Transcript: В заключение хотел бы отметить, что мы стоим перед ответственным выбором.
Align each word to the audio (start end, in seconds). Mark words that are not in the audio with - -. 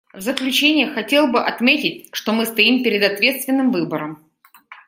В 0.15 0.19
заключение 0.19 0.87
хотел 0.89 1.27
бы 1.27 1.45
отметить, 1.45 2.09
что 2.11 2.31
мы 2.33 2.47
стоим 2.47 2.83
перед 2.83 3.03
ответственным 3.03 3.69
выбором. 3.71 4.25